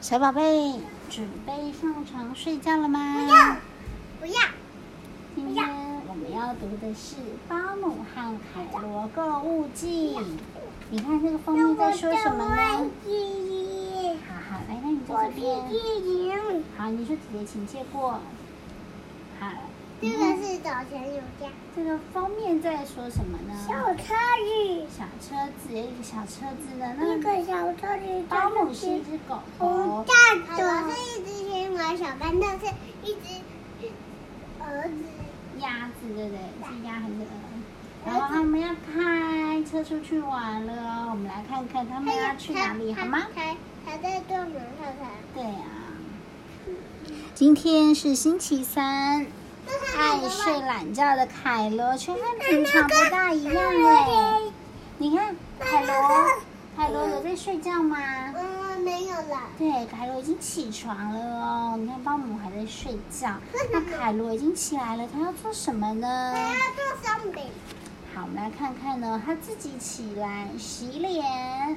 [0.00, 0.80] 小宝贝，
[1.10, 3.26] 准备上床睡觉了吗？
[3.26, 3.56] 不要，
[4.18, 4.32] 不要。
[5.36, 5.68] 今天
[6.08, 10.16] 我们要读的是《巴姆和凯罗购物记》。
[10.88, 12.90] 你看这个蜂蜜在说什么呢？
[14.26, 16.62] 好好，来，那你在这边。
[16.78, 18.20] 好，你说姐姐请借过。
[19.38, 19.46] 好。
[20.00, 21.52] 这个是早晨有家。
[21.76, 23.54] 这个封面在说什么呢？
[23.68, 24.86] 小车子。
[24.96, 28.24] 小车子，一个小车子的那个小车子。
[28.26, 29.38] 保姆是一只狗。
[29.58, 30.12] 红大
[30.56, 32.72] 狗是一只青蛙，小斑豆是
[33.04, 33.42] 一只
[34.58, 34.94] 儿子。
[35.60, 36.38] 鸭子对不对？
[36.66, 38.06] 是鸭还是鹅？
[38.06, 43.26] 然后他们要开车出去玩了，我们来看看他们要去哪里，好吗？
[43.34, 43.54] 还
[43.84, 45.10] 还在做门看看。
[45.34, 45.60] 对呀。
[47.34, 49.26] 今天是星期三。
[49.98, 54.40] 爱睡懒觉的凯罗却和平常不大一样哎！
[54.98, 55.94] 你看，凯罗，
[56.76, 57.98] 凯罗有在睡觉吗？
[58.34, 59.40] 嗯，没有了。
[59.58, 61.76] 对，凯罗已经起床了哦。
[61.78, 63.34] 你看，保姆还在睡觉，
[63.72, 66.32] 那凯罗已经起来了，他要做什么呢？
[66.34, 67.44] 他要做松饼。
[68.14, 71.76] 好，我们来看看呢，他自己起来洗脸，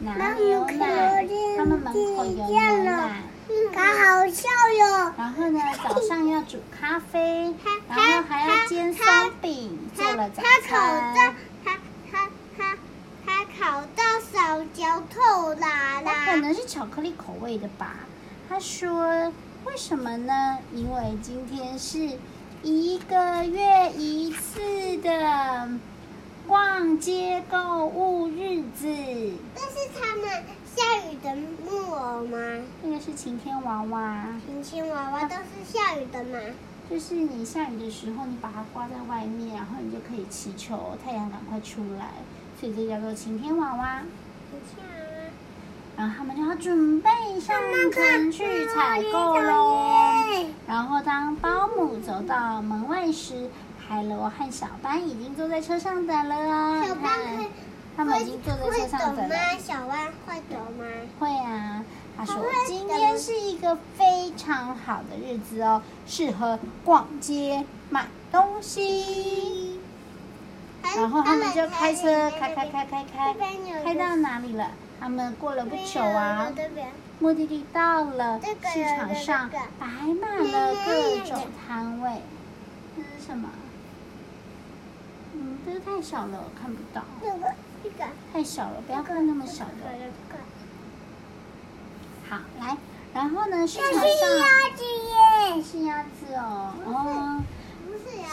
[0.00, 3.22] 拿牛奶，他们门口有牛奶。
[3.72, 5.12] 他好笑哟。
[5.16, 7.54] 然后呢，早上要煮咖啡，
[7.88, 9.04] 然后还要煎松
[9.40, 10.52] 饼，做了早餐。
[10.62, 10.80] 他烤
[11.14, 11.78] 到他
[12.10, 12.76] 他他
[13.26, 16.26] 他烤到手脚透啦啦。
[16.26, 17.96] 可能是巧克力口味的吧？
[18.48, 19.32] 他说
[19.64, 20.58] ：“为什么呢？
[20.72, 22.18] 因为今天是
[22.62, 24.60] 一个月一次
[24.98, 25.68] 的
[26.46, 28.86] 逛街购物日子。”
[29.54, 30.44] 但是他们。
[30.74, 31.34] 下雨的
[31.64, 32.38] 木偶吗？
[32.82, 34.26] 那个是晴天娃娃。
[34.46, 36.38] 晴天娃娃都是下雨的吗？
[36.90, 42.08] 就是你下雨的时候，你把它挂在外面，然后你就可以祈求太阳赶快出来，
[42.58, 44.02] 所以这叫做晴天娃娃。
[44.50, 44.98] 晴天娃娃。
[45.94, 47.54] 然后他们就要准备上
[47.92, 50.46] 城去采购喽。
[50.66, 56.82] 然后当保姆走到门外时，海螺和小班已经坐在车上等了哦。
[56.88, 57.12] 小班
[57.96, 59.36] 他们已经坐在车上等了。
[59.58, 60.84] 小弯会走吗？
[61.18, 61.84] 会啊。
[62.14, 69.80] 他说：“今天是一个非常好的日子哦，适合逛街买东西。”
[70.94, 73.34] 然后他们就开车开开开开开，
[73.82, 74.72] 开到哪里了？
[75.00, 76.52] 他们过了不久啊，
[77.18, 82.20] 目的地到了，市场上摆满了各种摊位。
[82.94, 83.48] 这是什么？
[85.32, 87.02] 嗯，这个太小了，我看不到。
[88.32, 89.70] 太小了，不要看那么小的。
[92.28, 92.76] 好，来，
[93.12, 93.66] 然后呢？
[93.66, 96.72] 市场上是鸭子耶，是鸭子哦。
[96.86, 97.42] 哦，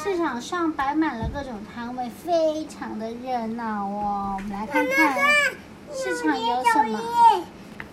[0.02, 4.36] 市场上摆满了各种摊位，非常的热闹哦。
[4.38, 5.18] 我们来看看
[5.92, 7.00] 市场有什么。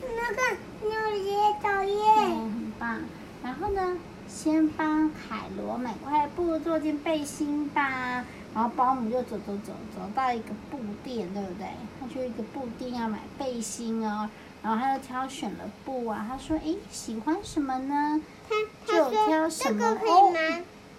[0.01, 0.43] 那个
[0.83, 2.15] 牛爷导演。
[2.15, 3.01] 对，很棒。
[3.43, 3.97] 然后呢，
[4.29, 8.25] 先帮海螺买块布做件背心吧。
[8.57, 11.67] 然后保姆就走走走走到一个布店，对不对？
[12.01, 14.31] 他去一个布店要买背心哦，
[14.63, 16.25] 然后他就挑选了布啊。
[16.27, 18.19] 他说：“哎，喜欢什么呢？”
[18.49, 18.55] 他
[18.91, 20.33] 就挑什么哦。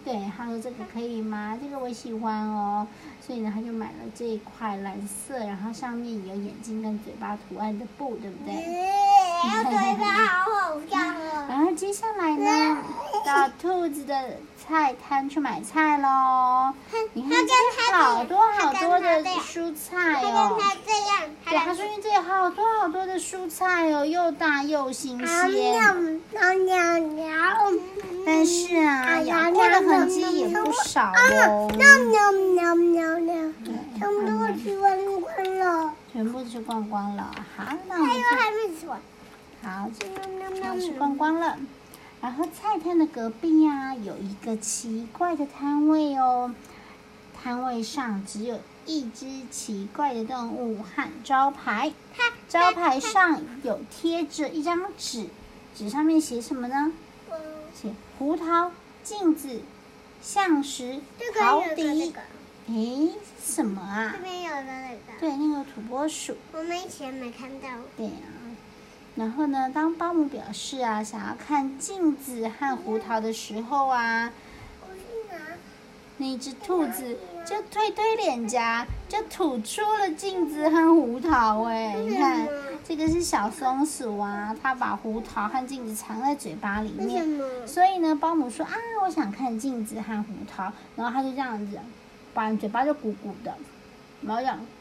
[0.06, 1.58] 对，他说这个可以吗？
[1.60, 2.86] 这个我喜欢哦。
[3.26, 8.54] 所以呢，他就买了这一块蓝色，然后上面有眼睛跟嘴巴图案的布，对不对？
[8.54, 11.27] 嘴巴好好笑哦。
[11.48, 12.78] 然后接下来呢，
[13.26, 14.14] 到兔子的
[14.58, 16.74] 菜摊去买菜喽。
[17.14, 17.54] 你看这
[17.94, 20.58] 好多好多的蔬菜哦。
[20.60, 21.30] 他这样。
[21.46, 25.28] 对，他说因为这里好多好多的蔬菜哦，又大又新鲜。
[28.26, 31.72] 但是啊，咬过的痕迹也不少哦。
[33.98, 34.32] 全部都
[34.62, 35.94] 吃光光了。
[36.12, 37.32] 全部吃光光了。
[37.56, 38.10] 好，那我们。
[38.10, 39.00] 还有还没吃完。
[39.62, 39.90] 好，
[40.80, 41.58] 吃光光了。
[42.22, 46.54] 然后菜摊的隔壁呀，有一个奇怪的摊位哦。
[47.40, 51.94] 摊位上只有一只奇怪的动物和招牌。
[52.50, 55.28] 招牌上有贴着一张纸，
[55.76, 56.92] 纸上面写什么呢？
[57.74, 58.72] 写胡桃、
[59.04, 59.62] 镜子、
[60.22, 61.00] 象石、
[61.38, 62.14] 陶笛。
[62.70, 63.10] 哎，
[63.44, 64.14] 什么啊？
[64.18, 65.20] 这边有的那个。
[65.20, 66.36] 对，那个土拨鼠。
[66.54, 67.68] 我们以前没看到。
[67.96, 68.12] 对呀。
[69.18, 74.32] 然后呢，当保姆表示啊，想要看镜子和胡桃的时候啊，
[76.18, 81.64] 那只兔子就推推脸颊，就吐出了镜子和胡桃。
[81.64, 82.48] 哎，你看，
[82.88, 87.26] 这个是小松鼠啊，它把胡桃和镜子藏在嘴巴里面。
[87.66, 88.74] 所以呢，保姆说啊，
[89.04, 91.80] 我想看镜子和胡桃，然后它就这样子，
[92.36, 93.56] 把嘴巴就鼓鼓的，
[94.22, 94.77] 然后这样，不。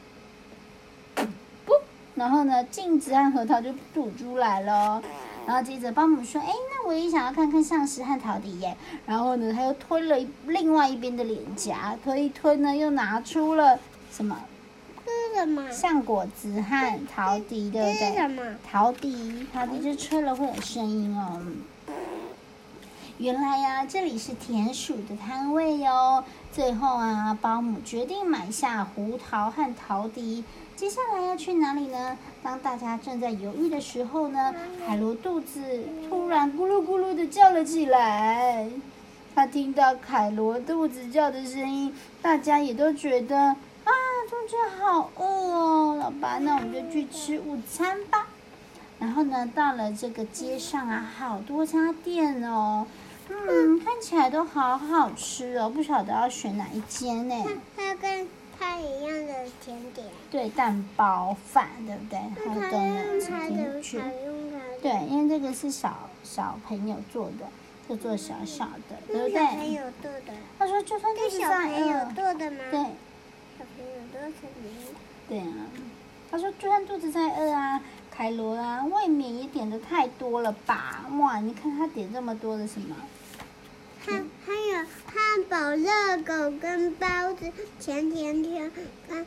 [2.16, 5.00] 然后呢，镜子和核桃就吐出来了。
[5.46, 8.76] 然后接着保姆说：“哎，那我也想要看看象石和陶笛耶。”
[9.06, 10.16] 然后呢，他又推了
[10.46, 13.78] 另外一边的脸颊，推一推呢，又拿出了
[14.10, 14.36] 什么？
[15.04, 15.70] 这是什么？
[15.70, 18.14] 橡果子和陶笛，对不对？
[18.16, 18.42] 什么？
[18.68, 21.40] 陶笛，陶笛就吹了会有声音哦。
[23.18, 26.22] 原来呀，这里是田鼠的摊位哟。
[26.52, 30.44] 最后啊，保姆决定买下胡桃和陶笛。
[30.76, 32.18] 接下来要去哪里呢？
[32.42, 34.54] 当大家正在犹豫的时候呢，
[34.86, 35.62] 海螺肚子
[36.10, 38.68] 突然咕噜咕噜的叫了起来。
[39.34, 43.90] 他听到凯罗肚子叫的声音，大家也都觉得啊，
[44.28, 45.96] 肚子好饿哦。
[45.98, 48.26] 老爸，那我们就去吃午餐吧。
[48.98, 52.86] 然后呢，到了这个街上啊，好多家店哦。
[53.28, 57.34] 嗯，看起来都好好吃哦，不晓得要选哪一间呢？
[57.76, 58.28] 它跟
[58.58, 60.06] 它一样的甜点。
[60.30, 62.18] 对，蛋包饭，对不对？
[62.18, 64.00] 还有都能吃进去。
[64.80, 67.46] 对，因为这个是小小朋友做的，
[67.88, 69.44] 就做小小的，对不对？
[69.44, 70.32] 小朋友做的。
[70.58, 72.58] 他说就算这是小朋友做的吗？
[72.70, 72.80] 对。
[73.58, 74.70] 小朋友都是你。
[75.28, 75.66] 对啊。
[76.30, 77.80] 他说就算肚子再饿啊。
[78.08, 81.04] 凯罗啊，未免也点的太多了吧？
[81.20, 82.96] 哇，你看他点这么多的什么？
[84.06, 84.12] 还
[84.46, 88.70] 还有汉堡、热狗跟包子，甜甜圈
[89.08, 89.26] 跟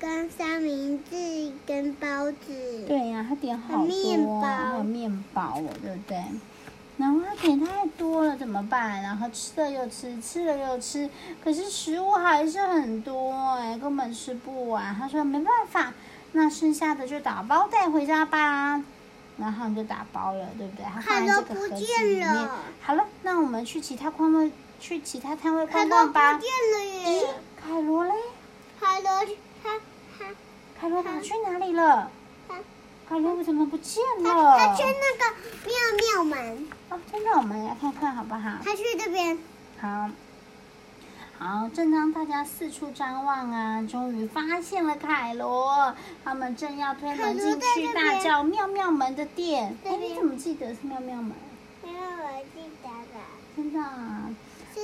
[0.00, 2.84] 跟三明治跟包子。
[2.88, 6.20] 对呀，他点好多，还有面包哦，对不对？
[6.96, 9.00] 然后他点太多了，怎么办？
[9.02, 11.08] 然后吃了又吃，吃了又吃，
[11.44, 14.92] 可是食物还是很多哎，根本吃不完。
[14.96, 15.94] 他说没办法。
[16.32, 18.84] 那剩下的就打包带回家吧，
[19.38, 20.84] 然后你就打包了，对不对？
[20.84, 22.48] 它放在这个盒子里面。
[22.80, 24.50] 好了，那我们去其他摊位，
[24.80, 26.34] 去其他摊位逛逛吧。
[26.34, 27.22] 不见了耶！
[27.22, 27.26] 咦，
[27.60, 28.12] 凯罗嘞？
[28.80, 29.26] 凯罗，
[29.62, 29.70] 他
[30.18, 30.24] 他
[30.80, 32.10] 凯罗跑去哪里了？
[33.08, 34.58] 凯罗怎么不见了？
[34.58, 35.74] 他去那个妙
[36.14, 36.68] 妙门。
[36.90, 38.58] 哦，真的，我们来看看好不好？
[38.64, 39.38] 他去这边。
[39.80, 40.10] 好。
[41.38, 45.94] 好，正当大家四处张望啊，终于发现了凯罗。
[46.24, 49.76] 他们正要推门进去，大叫“妙妙门”的店。
[49.84, 51.32] 哎，你怎么记得是妙妙门？
[51.84, 53.20] 因为我记得的。
[53.56, 54.28] 真的啊？
[54.74, 54.80] 是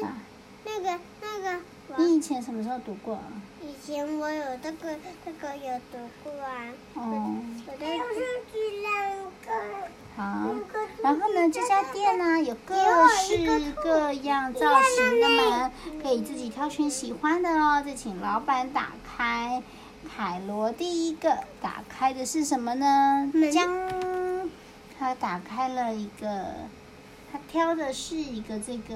[0.65, 1.61] 那个那个。
[1.97, 3.19] 你以前什么时候读过？
[3.61, 6.69] 以前我有这个这个有读过啊。
[6.95, 7.37] 哦。
[7.67, 8.21] 我的是
[8.53, 9.84] 第两个。
[11.51, 12.75] 这家店呢有各
[13.09, 15.71] 式各样造型的门，
[16.03, 17.83] 可以自己挑选喜欢的哦。
[17.85, 19.63] 再请老板打开。
[20.17, 23.33] 海螺第一个打开的是什么呢？
[23.51, 23.67] 将，
[24.99, 26.53] 他打开了一个，
[27.33, 28.95] 他挑的是一个这个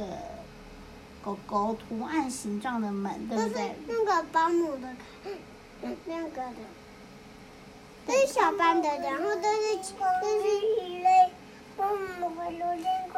[1.24, 3.74] 狗狗图案形状的门，对不对？
[3.86, 4.94] 那个保姆的，
[6.04, 6.56] 那个的。
[8.06, 10.97] 这是小班的，然后这是这是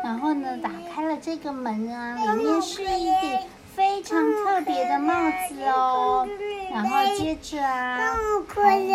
[0.03, 3.39] 然后呢，打开了这个门啊，里面是一顶
[3.75, 5.15] 非常特别的帽
[5.49, 6.27] 子哦。
[6.71, 8.17] 然后接着啊，
[8.55, 8.87] 对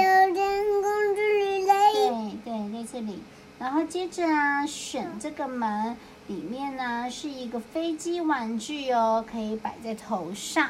[2.43, 3.21] 对，在这里。
[3.57, 5.95] 然后接着啊，选这个门
[6.27, 10.69] 里面呢是一个飞机玩具哦，可以摆在头上。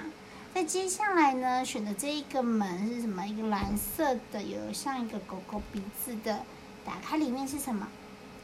[0.54, 3.26] 再接下来呢，选的这一个门是什么？
[3.26, 6.40] 一个蓝色的，有像一个狗狗鼻子的。
[6.86, 7.88] 打开里面是什么？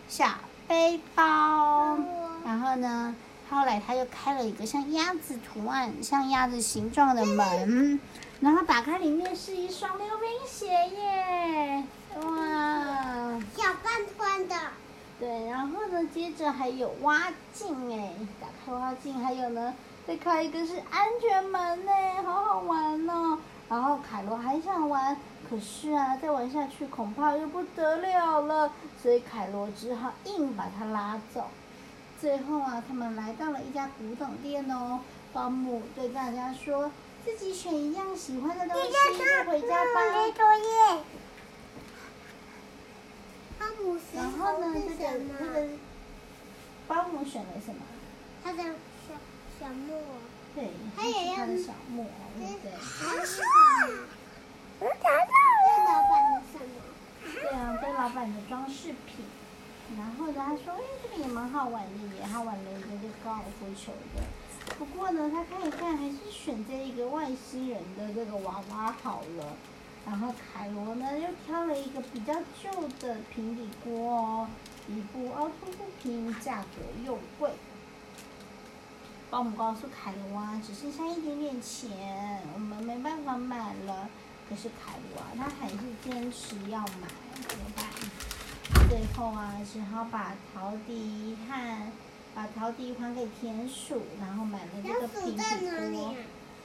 [0.07, 0.25] 小
[0.71, 1.97] 背包。
[2.45, 3.13] 然后呢，
[3.49, 7.99] 后来他又开了一个像鸭子图案、像鸭子形状的门。
[8.39, 11.83] 然后打开里面是一双溜冰鞋耶！
[12.15, 14.55] 哇，小半穿的。
[15.19, 19.73] 对，然后呢，接着还有蛙镜哎，打开蛙镜，还有呢。
[20.07, 21.91] 再开一个是安全门呢，
[22.25, 23.37] 好好玩哦。
[23.71, 25.15] 然后凯罗还想玩，
[25.49, 31.47] 可是啊，再玩下去恐怕又不得了了，所以凯罗只好硬把他拉走。
[32.19, 34.99] 最后啊，他们来到了一家古董店哦。
[35.31, 36.91] 保姆对大家说
[37.23, 40.01] ：“自己选一样喜欢的东西就回家吧。”
[40.35, 41.03] 作业。
[44.13, 45.67] 然后呢，这个这个
[46.89, 47.79] 保姆选了什么？
[48.43, 48.63] 他的。
[49.59, 50.03] 小木偶，
[50.53, 52.71] 对，他也要的小木偶，对不对？
[54.79, 56.73] 我找到了，老板的什么？
[57.23, 59.25] 对啊，跟老板的装饰品。
[59.97, 64.23] 然后呢，他说：“哎，这个也蛮好玩的耶，他玩了一个就高尔夫球的。
[64.79, 69.53] 不过呢，他看一看，还是选这一个外星人的这个娃娃好了。
[70.05, 74.47] 然后凯罗呢，又挑了一个比较旧的平底锅哦，
[74.87, 77.51] 一部凹凸不平，价格又贵。”
[79.31, 84.09] 保姆告诉凯罗啊，只剩下一点点钱，我们没办法买了。
[84.49, 87.07] 可是凯罗啊，他还是坚持要买，
[87.47, 87.85] 怎么办？
[88.89, 91.91] 最后啊，只好把陶笛和
[92.35, 95.41] 把陶笛还给田鼠，然后买了这个平底
[95.93, 96.13] 锅。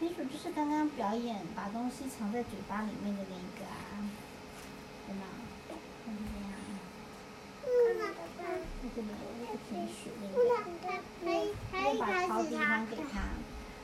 [0.00, 4.10] 田鼠就是刚刚表演把东西藏在嘴巴里面的那个啊，
[5.06, 5.22] 对吗？
[6.04, 6.20] 看这
[8.42, 8.60] 样。
[8.96, 10.36] 在这里有那个田鼠，对不
[11.24, 11.28] 对？
[11.84, 13.20] 又把陶笛还给他，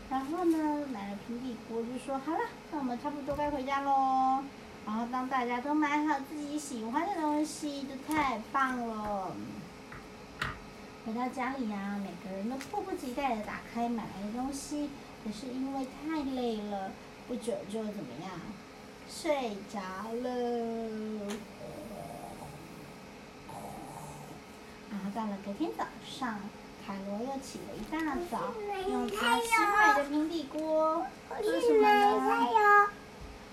[0.09, 2.41] 然后呢，买了平底锅，就说好了，
[2.71, 4.43] 那我们差不多该回家喽。
[4.87, 9.31] 然后当大家都买好自己喜欢的东西，就太棒了。
[11.05, 14.89] 回到家里呀，每个人都迫不及待的打开买来的东西，
[15.23, 16.91] 可是因为太累了，
[17.29, 18.31] 不久就怎么样，
[19.11, 19.81] 睡着
[20.13, 21.37] 了。
[24.91, 26.39] 然后到了隔天早上，
[26.87, 27.99] 凯罗又起了一大
[28.31, 28.55] 早，
[28.89, 31.05] 用他新买的平底锅
[31.43, 32.89] 做什么呢？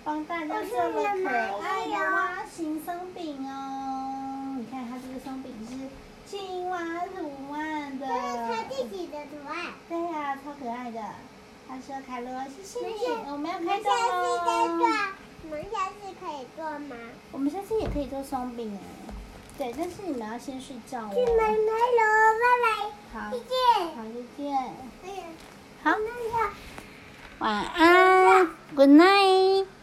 [0.04, 4.56] 帮大家做了可爱的蛙形松饼哦！
[4.60, 5.90] 你看，它这个松饼是
[6.30, 8.08] 青蛙图案的。
[8.08, 9.74] 这是他自己的图案。
[9.90, 11.02] 对呀，超可爱的。
[11.68, 14.86] 他说：“凯罗，谢谢你，我们要开动喽。”
[15.44, 16.96] 我们下次可以做吗？
[17.32, 19.14] 我们下次也可以做松饼哎。
[19.60, 21.12] 对，但是你们要先睡觉哦。
[21.14, 22.02] 去买奶喽，
[22.40, 22.66] 拜拜。
[23.12, 23.52] 好，再见。
[23.94, 24.42] 好，再见。
[25.84, 25.86] 好，
[27.40, 29.79] 晚安，Good night。